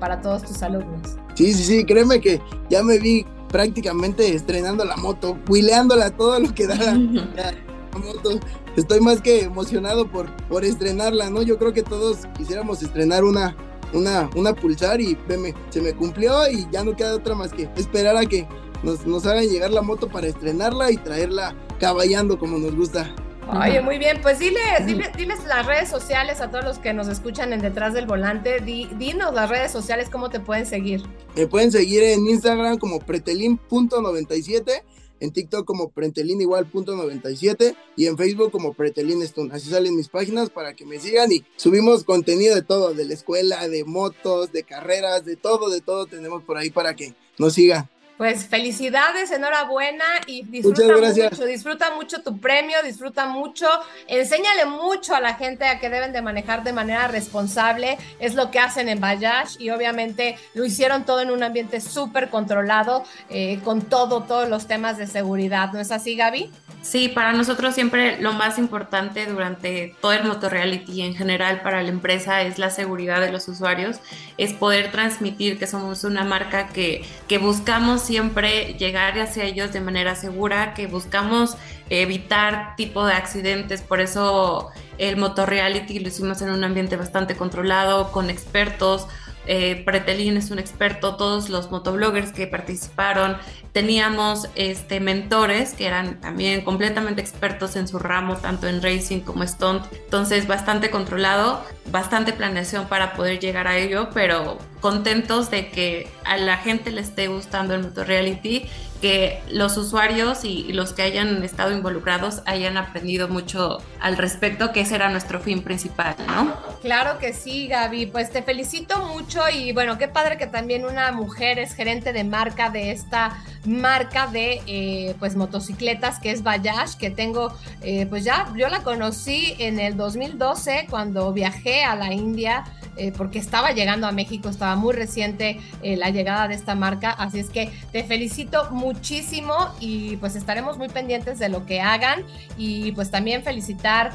para 0.00 0.20
todos 0.20 0.42
tus 0.42 0.64
alumnos. 0.64 1.16
Sí, 1.34 1.52
sí, 1.54 1.62
sí, 1.62 1.84
créeme 1.84 2.20
que 2.20 2.40
ya 2.68 2.82
me 2.82 2.98
vi 2.98 3.24
prácticamente 3.50 4.34
estrenando 4.34 4.84
la 4.84 4.96
moto, 4.96 5.38
huileándola 5.48 6.10
todo 6.10 6.40
lo 6.40 6.52
que 6.54 6.66
da 6.66 6.74
la, 6.74 6.92
moto 7.98 8.38
estoy 8.76 9.00
más 9.00 9.20
que 9.20 9.42
emocionado 9.42 10.10
por, 10.10 10.34
por 10.48 10.64
estrenarla, 10.64 11.30
¿no? 11.30 11.42
Yo 11.42 11.58
creo 11.58 11.72
que 11.72 11.82
todos 11.82 12.26
quisiéramos 12.36 12.82
estrenar 12.82 13.24
una, 13.24 13.56
una, 13.92 14.30
una 14.36 14.54
pulsar 14.54 15.00
y 15.00 15.16
veme, 15.28 15.54
se 15.70 15.80
me 15.80 15.94
cumplió 15.94 16.48
y 16.50 16.66
ya 16.70 16.84
no 16.84 16.96
queda 16.96 17.14
otra 17.14 17.34
más 17.34 17.52
que 17.52 17.68
esperar 17.76 18.16
a 18.16 18.26
que 18.26 18.46
nos, 18.82 19.06
nos 19.06 19.26
hagan 19.26 19.48
llegar 19.48 19.70
la 19.70 19.82
moto 19.82 20.08
para 20.08 20.26
estrenarla 20.26 20.90
y 20.90 20.96
traerla 20.96 21.54
caballando 21.78 22.38
como 22.38 22.58
nos 22.58 22.74
gusta. 22.74 23.14
Oye, 23.52 23.80
muy 23.80 23.98
bien, 23.98 24.20
pues 24.22 24.38
diles, 24.38 24.86
diles, 25.16 25.44
las 25.44 25.66
redes 25.66 25.88
sociales 25.88 26.40
a 26.40 26.50
todos 26.50 26.64
los 26.64 26.78
que 26.78 26.92
nos 26.92 27.08
escuchan 27.08 27.52
en 27.52 27.60
Detrás 27.60 27.94
del 27.94 28.06
Volante. 28.06 28.60
dinos 28.60 29.34
las 29.34 29.50
redes 29.50 29.72
sociales, 29.72 30.08
cómo 30.08 30.30
te 30.30 30.38
pueden 30.38 30.66
seguir. 30.66 31.02
Me 31.34 31.48
pueden 31.48 31.72
seguir 31.72 32.04
en 32.04 32.26
Instagram 32.28 32.78
como 32.78 33.00
pretelin.97 33.00 34.82
en 35.20 35.32
TikTok 35.32 35.64
como 35.64 35.90
Prentelín 35.90 36.40
igual 36.40 36.66
punto 36.66 36.96
97 36.96 37.76
y 37.96 38.06
en 38.06 38.16
Facebook 38.16 38.50
como 38.50 38.74
Pretelín 38.74 39.22
Stone. 39.22 39.54
Así 39.54 39.70
salen 39.70 39.96
mis 39.96 40.08
páginas 40.08 40.50
para 40.50 40.74
que 40.74 40.86
me 40.86 40.98
sigan 40.98 41.30
y 41.30 41.44
subimos 41.56 42.04
contenido 42.04 42.54
de 42.54 42.62
todo, 42.62 42.94
de 42.94 43.04
la 43.04 43.14
escuela, 43.14 43.68
de 43.68 43.84
motos, 43.84 44.52
de 44.52 44.64
carreras, 44.64 45.24
de 45.24 45.36
todo, 45.36 45.70
de 45.70 45.80
todo 45.80 46.06
tenemos 46.06 46.42
por 46.42 46.56
ahí 46.56 46.70
para 46.70 46.96
que 46.96 47.14
nos 47.38 47.54
sigan. 47.54 47.88
Pues 48.20 48.44
felicidades, 48.44 49.30
enhorabuena 49.30 50.04
y 50.26 50.42
disfruta 50.42 50.94
mucho, 50.94 51.46
disfruta 51.46 51.94
mucho 51.94 52.20
tu 52.20 52.38
premio, 52.38 52.76
disfruta 52.82 53.26
mucho, 53.26 53.66
enséñale 54.06 54.66
mucho 54.66 55.14
a 55.14 55.20
la 55.20 55.36
gente 55.36 55.64
a 55.64 55.80
que 55.80 55.88
deben 55.88 56.12
de 56.12 56.20
manejar 56.20 56.62
de 56.62 56.74
manera 56.74 57.08
responsable, 57.08 57.96
es 58.18 58.34
lo 58.34 58.50
que 58.50 58.58
hacen 58.58 58.90
en 58.90 59.00
Bayash 59.00 59.56
y 59.58 59.70
obviamente 59.70 60.36
lo 60.52 60.66
hicieron 60.66 61.06
todo 61.06 61.22
en 61.22 61.30
un 61.30 61.42
ambiente 61.42 61.80
súper 61.80 62.28
controlado, 62.28 63.04
eh, 63.30 63.58
con 63.64 63.80
todo, 63.80 64.24
todos 64.24 64.50
los 64.50 64.66
temas 64.66 64.98
de 64.98 65.06
seguridad, 65.06 65.72
¿no 65.72 65.80
es 65.80 65.90
así 65.90 66.14
Gaby? 66.14 66.50
Sí, 66.82 67.08
para 67.08 67.34
nosotros 67.34 67.74
siempre 67.74 68.20
lo 68.20 68.32
más 68.32 68.58
importante 68.58 69.26
durante 69.26 69.94
todo 70.00 70.14
el 70.14 70.24
motorreality 70.24 70.92
y 70.92 71.02
en 71.02 71.14
general 71.14 71.60
para 71.60 71.82
la 71.82 71.90
empresa 71.90 72.40
es 72.40 72.58
la 72.58 72.70
seguridad 72.70 73.20
de 73.20 73.30
los 73.30 73.46
usuarios, 73.48 73.98
es 74.38 74.54
poder 74.54 74.90
transmitir 74.90 75.58
que 75.58 75.66
somos 75.66 76.04
una 76.04 76.24
marca 76.24 76.68
que, 76.68 77.04
que 77.28 77.36
buscamos 77.36 78.00
siempre 78.00 78.76
llegar 78.78 79.18
hacia 79.18 79.44
ellos 79.44 79.74
de 79.74 79.82
manera 79.82 80.14
segura, 80.14 80.72
que 80.72 80.86
buscamos 80.86 81.56
evitar 81.90 82.76
tipo 82.76 83.04
de 83.04 83.12
accidentes, 83.12 83.82
por 83.82 84.00
eso 84.00 84.70
el 84.96 85.18
motorreality 85.18 85.98
lo 85.98 86.08
hicimos 86.08 86.40
en 86.40 86.50
un 86.50 86.64
ambiente 86.64 86.96
bastante 86.96 87.36
controlado, 87.36 88.10
con 88.10 88.30
expertos, 88.30 89.06
eh, 89.46 89.82
Pretelín 89.84 90.36
es 90.36 90.50
un 90.50 90.58
experto, 90.58 91.16
todos 91.16 91.48
los 91.48 91.70
motobloggers 91.70 92.32
que 92.32 92.46
participaron, 92.46 93.36
teníamos 93.72 94.48
este, 94.54 95.00
mentores 95.00 95.74
que 95.74 95.86
eran 95.86 96.20
también 96.20 96.62
completamente 96.62 97.20
expertos 97.20 97.76
en 97.76 97.88
su 97.88 97.98
ramo, 97.98 98.36
tanto 98.36 98.68
en 98.68 98.82
racing 98.82 99.20
como 99.20 99.46
stunt, 99.46 99.84
entonces 99.92 100.46
bastante 100.46 100.90
controlado, 100.90 101.64
bastante 101.90 102.32
planeación 102.32 102.86
para 102.86 103.14
poder 103.14 103.38
llegar 103.38 103.66
a 103.66 103.76
ello, 103.76 104.10
pero 104.12 104.58
contentos 104.80 105.50
de 105.50 105.70
que 105.70 106.08
a 106.24 106.36
la 106.36 106.56
gente 106.56 106.90
le 106.90 107.00
esté 107.00 107.28
gustando 107.28 107.74
el 107.74 107.82
motor 107.82 108.06
reality, 108.06 108.66
que 109.00 109.42
los 109.50 109.76
usuarios 109.76 110.44
y, 110.44 110.72
los 110.72 110.92
que 110.92 111.02
hayan 111.02 111.42
estado 111.42 111.72
involucrados 111.72 112.42
hayan 112.46 112.76
aprendido 112.76 113.28
mucho 113.28 113.78
al 114.00 114.16
respecto, 114.16 114.72
que 114.72 114.82
ese 114.82 114.94
era 114.94 115.08
nuestro 115.08 115.40
fin 115.40 115.62
principal, 115.62 116.14
¿no? 116.26 116.54
Claro 116.82 117.18
que 117.18 117.32
sí, 117.32 117.66
Gaby, 117.66 118.06
pues 118.06 118.30
te 118.30 118.42
felicito 118.42 119.04
mucho 119.06 119.48
y 119.48 119.72
bueno, 119.72 119.98
qué 119.98 120.08
padre 120.08 120.36
que 120.36 120.46
también 120.46 120.84
una 120.84 121.12
mujer 121.12 121.58
es 121.58 121.74
gerente 121.74 122.12
de 122.12 122.24
marca 122.24 122.70
de 122.70 122.92
esta 122.92 123.42
marca 123.64 124.26
de 124.26 124.60
eh, 124.66 125.14
pues 125.18 125.34
motocicletas 125.36 126.18
que 126.18 126.30
es 126.30 126.42
Bayash, 126.42 126.94
que 126.96 127.10
tengo 127.10 127.54
eh, 127.82 128.06
pues 128.06 128.24
ya, 128.24 128.52
yo 128.56 128.68
la 128.68 128.82
conocí 128.82 129.54
en 129.58 129.78
el 129.78 129.96
2012 129.96 130.86
cuando 130.88 131.32
viajé 131.32 131.84
a 131.84 131.96
la 131.96 132.12
India 132.12 132.64
eh, 133.00 133.12
porque 133.16 133.38
estaba 133.38 133.72
llegando 133.72 134.06
a 134.06 134.12
México, 134.12 134.48
estaba 134.48 134.76
muy 134.76 134.94
reciente 134.94 135.58
la 135.82 136.10
llegada 136.10 136.48
de 136.48 136.54
esta 136.54 136.74
marca, 136.74 137.10
así 137.10 137.38
es 137.38 137.48
que 137.48 137.70
te 137.92 138.04
felicito 138.04 138.70
muchísimo 138.70 139.54
y 139.80 140.16
pues 140.16 140.36
estaremos 140.36 140.76
muy 140.78 140.88
pendientes 140.88 141.38
de 141.38 141.48
lo 141.48 141.64
que 141.64 141.80
hagan 141.80 142.24
y 142.58 142.92
pues 142.92 143.10
también 143.10 143.42
felicitar 143.42 144.12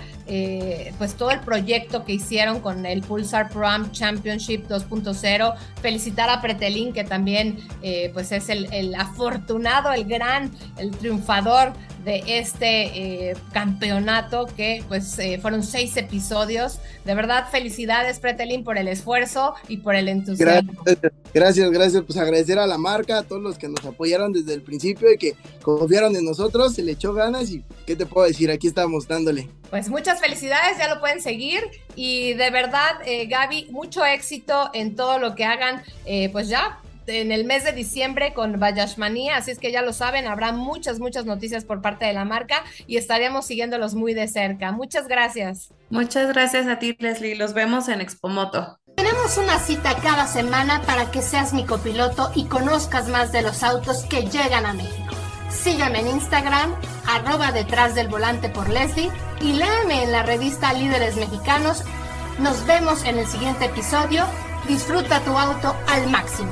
pues 0.98 1.16
todo 1.16 1.32
el 1.32 1.40
proyecto 1.40 2.06
que 2.06 2.14
hicieron 2.14 2.60
con 2.60 2.86
el 2.86 3.02
Pulsar 3.02 3.50
Pro 3.50 3.68
Am 3.68 3.92
Championship 3.92 4.68
2.0, 4.68 5.56
felicitar 5.82 6.30
a 6.30 6.42
Pretelín 6.42 6.94
que 6.94 7.04
también 7.04 7.58
pues 8.14 8.32
es 8.32 8.50
el 8.50 8.96
afortunado, 8.96 9.92
el 9.92 10.06
gran, 10.06 10.52
el 10.78 10.92
triunfador 10.92 11.74
de 12.06 12.24
este 12.28 13.30
eh, 13.30 13.36
campeonato 13.52 14.46
que 14.56 14.84
pues 14.88 15.18
eh, 15.18 15.40
fueron 15.42 15.64
seis 15.64 15.98
episodios. 15.98 16.80
De 17.04 17.16
verdad, 17.16 17.50
felicidades 17.52 18.20
Pretelín 18.20 18.64
por 18.64 18.78
el 18.78 18.88
esfuerzo 18.88 19.56
y 19.68 19.78
por 19.78 19.96
el 19.96 20.08
entusiasmo. 20.08 20.74
Gracias, 20.86 21.12
gracias, 21.34 21.72
gracias. 21.72 22.04
Pues 22.04 22.18
agradecer 22.18 22.60
a 22.60 22.68
la 22.68 22.78
marca, 22.78 23.18
a 23.18 23.24
todos 23.24 23.42
los 23.42 23.58
que 23.58 23.68
nos 23.68 23.84
apoyaron 23.84 24.32
desde 24.32 24.54
el 24.54 24.62
principio 24.62 25.12
y 25.12 25.18
que 25.18 25.36
confiaron 25.64 26.16
en 26.16 26.24
nosotros, 26.24 26.76
se 26.76 26.84
le 26.84 26.92
echó 26.92 27.14
ganas 27.14 27.50
y 27.50 27.64
qué 27.88 27.96
te 27.96 28.06
puedo 28.06 28.28
decir, 28.28 28.52
aquí 28.52 28.68
estamos 28.68 29.08
dándole. 29.08 29.50
Pues 29.72 29.90
muchas 29.90 30.22
felicidades, 30.22 30.78
ya 30.78 30.94
lo 30.94 31.00
pueden 31.00 31.22
seguir 31.22 31.64
y 31.96 32.34
de 32.34 32.52
verdad, 32.52 33.02
eh, 33.06 33.26
Gaby, 33.26 33.70
mucho 33.72 34.06
éxito 34.06 34.70
en 34.74 34.96
todo 34.96 35.18
lo 35.18 35.34
que 35.34 35.44
hagan, 35.44 35.82
pues 36.32 36.50
ya 36.50 36.80
en 37.08 37.32
el 37.32 37.46
mes 37.46 37.64
de 37.64 37.72
diciembre 37.72 38.34
con 38.34 38.60
Vallashmanía, 38.60 39.38
así 39.38 39.52
es 39.52 39.60
que 39.60 39.72
ya 39.72 39.82
lo 39.82 39.94
saben, 39.94 40.28
habrá 40.28 40.52
muchas, 40.52 41.00
muchas 41.00 41.26
noticias 41.26 41.66
por 41.66 41.82
parte 41.82 42.06
de 42.06 42.14
la 42.14 42.26
marca 42.26 42.64
y 42.88 42.98
estaremos 42.98 43.46
siguiéndolos 43.46 43.96
muy 43.96 44.14
de 44.14 44.28
cerca. 44.28 44.72
Muchas 44.72 45.08
gracias. 45.08 45.70
Muchas 45.90 46.30
gracias 46.34 46.68
a 46.68 46.80
ti, 46.80 46.96
Leslie. 47.00 47.36
Los 47.36 47.54
vemos 47.54 47.90
en 47.90 48.02
Expomoto. 48.02 48.80
Tenemos 48.96 49.38
una 49.38 49.60
cita 49.60 49.96
cada 50.02 50.26
semana 50.26 50.82
para 50.84 51.12
que 51.12 51.22
seas 51.22 51.54
mi 51.54 51.66
copiloto 51.66 52.32
y 52.34 52.46
conozcas 52.46 53.10
más 53.10 53.32
de 53.32 53.42
los 53.42 53.62
autos 53.62 54.06
que 54.06 54.24
llegan 54.24 54.66
a 54.66 54.74
México. 54.74 55.14
Sígueme 55.50 56.00
en 56.00 56.08
Instagram, 56.08 56.74
arroba 57.08 57.52
detrás 57.52 57.94
del 57.94 58.08
volante 58.08 58.50
por 58.50 58.70
Leslie 58.70 59.12
y 59.42 59.54
léeme 59.54 60.04
en 60.04 60.12
la 60.12 60.24
revista 60.24 60.74
Líderes 60.74 61.18
Mexicanos. 61.18 61.84
Nos 62.40 62.66
vemos 62.66 63.04
en 63.04 63.20
el 63.20 63.28
siguiente 63.28 63.66
episodio. 63.66 64.26
Disfruta 64.68 65.20
tu 65.22 65.38
auto 65.38 65.76
al 65.88 66.10
máximo. 66.10 66.52